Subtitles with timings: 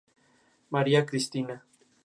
[0.71, 1.63] María Cristina.